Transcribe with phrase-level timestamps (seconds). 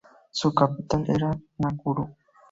[0.31, 1.29] Su capital era
[1.59, 2.09] Nakuru.